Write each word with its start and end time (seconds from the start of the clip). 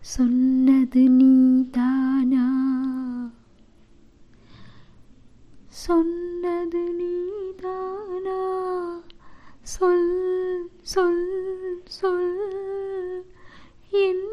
சொன்னது 0.00 1.08
நீதானா? 1.08 2.46
சொன்னது 5.68 6.92
நீதானா? 6.92 8.38
சொல் 9.62 10.70
சொல் 10.82 11.82
சொல் 11.84 13.24
என் 13.90 14.26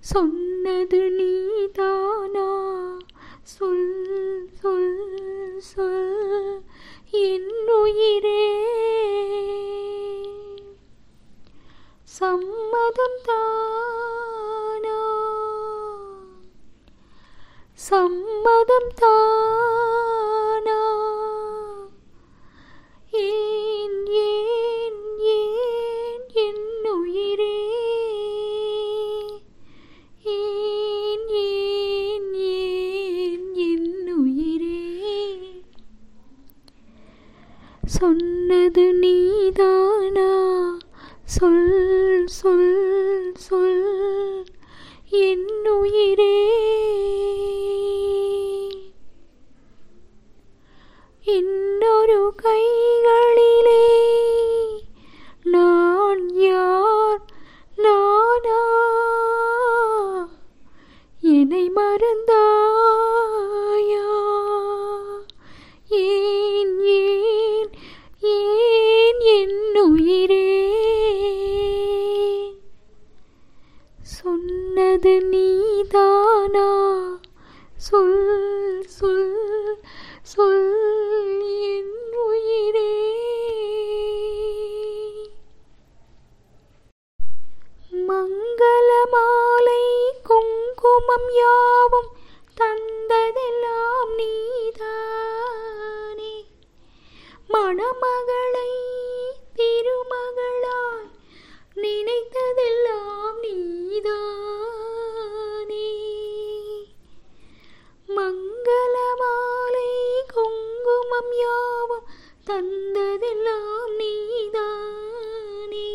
சொன்னது 0.00 1.10
நீதானா? 1.10 2.96
சொல் 3.42 3.91
சம்மதம் 12.62 13.16
தானா 13.26 14.98
சம்மதம் 17.78 18.90
தானா 19.00 20.78
ஏன் 23.22 23.96
ஏன் 24.20 25.00
ஏன் 25.32 26.22
என் 26.44 26.62
உயிரே 26.92 27.56
ஏன் 30.36 31.26
ஏன் 31.42 32.30
ஏன் 32.52 33.48
என் 33.68 33.90
உயிரே 34.18 34.80
சொன்னது 37.92 38.86
நீதானா? 39.02 40.30
சொல் 41.32 42.26
சொல் 42.30 42.70
சொல் 43.38 43.82
என் 45.20 45.48
உயிரே 45.74 46.34
இன்னொரு 51.26 52.20
கைகளிலே 52.36 53.84
நான் 55.46 56.24
யார் 56.40 57.22
நானா 57.78 58.60
என்னை 61.32 61.64
மறந்தாயா 61.76 62.91
சொல் 78.86 79.78
சொல் 80.22 81.60
என் 81.60 82.26
உயிரே. 82.26 83.20
மங்கள 88.08 89.10
மாலை 89.10 90.12
குங்குமம் 90.22 91.32
யாவும் 91.32 92.08
தந்ததெல்லாம் 92.56 94.16
நீதானே. 94.16 94.84
மணமகள் 97.48 98.41
யாவும் 111.38 112.06
தந்ததெல்லாம் 112.46 113.96
நீதானே. 113.96 115.90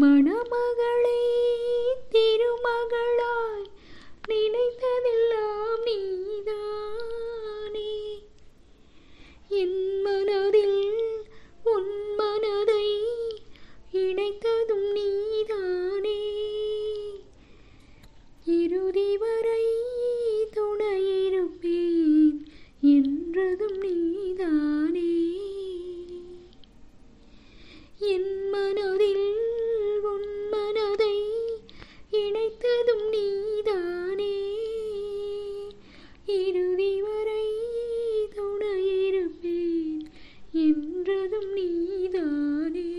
மணமகளை 0.00 1.20
திருமகளாய் 2.10 3.66
நினைத்ததெல்லாம் 4.28 5.84
நீதானே. 5.84 6.58
என் 9.48 10.02
மனதில் 10.02 11.26
உன் 11.64 12.14
மனதை 12.14 13.04
இணைத்ததும் 13.92 14.92
நீதானே. 14.92 16.44
இறுதி 18.44 19.16
என் 28.00 28.48
மனதில் 28.48 29.38
உன் 30.02 30.48
மனதை 30.50 31.20
இணைத்ததும் 32.12 33.08
நீதானே. 33.08 34.58
இறுதி 36.26 37.02
வரை 37.02 37.54
துணையிருப்பேன் 38.36 40.06
என்றதும் 40.52 41.52
நீதானே. 41.52 42.94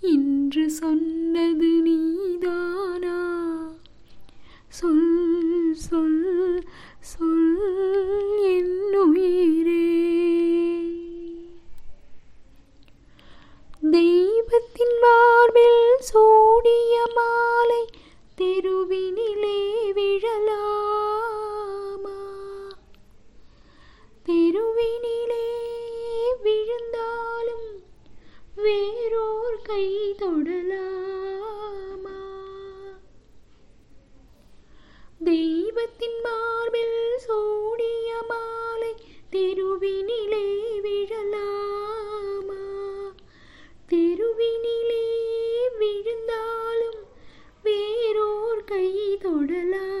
என்று 0.00 0.70
சொன்னது 0.70 1.66
நீ 1.66 2.09
தெருவினிலே 24.60 25.46
விழுந்தாலும் 26.42 27.82
வேறோர் 28.56 29.62
கை 29.62 30.14
தொடலாமா? 30.18 32.18
தெய்வத்தின் 35.24 36.20
மார்பில் 36.22 37.16
சோடிய 37.16 38.22
மாலை 38.28 38.94
தெருவினிலே 39.32 40.80
விழலாமா? 40.80 42.62
தெருவினிலே 43.88 45.04
விழுந்தாலும் 45.78 47.06
வேறோர் 47.62 48.64
கை 48.64 49.18
தொடலாமா 49.22 49.99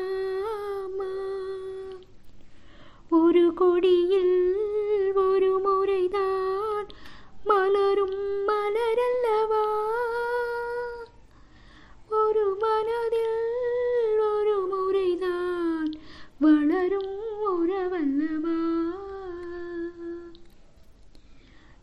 വളരും 16.40 17.08
ഉരവല്ലമ. 17.48 18.44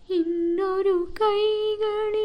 ഇന്നൊരു 0.09 0.95
കൈകളി 1.21 2.16